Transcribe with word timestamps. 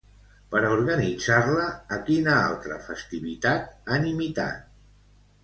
Per 0.53 0.61
a 0.61 0.69
organitzar-la, 0.77 1.67
a 1.97 1.99
quina 2.07 2.39
altra 2.47 2.79
festivitat 2.87 3.71
han 3.97 4.09
imitat? 4.15 4.67